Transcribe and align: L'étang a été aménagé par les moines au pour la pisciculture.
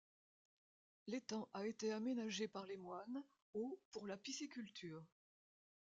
L'étang 1.05 1.47
a 1.53 1.67
été 1.67 1.91
aménagé 1.91 2.47
par 2.47 2.65
les 2.65 2.75
moines 2.75 3.21
au 3.53 3.79
pour 3.91 4.07
la 4.07 4.17
pisciculture. 4.17 5.05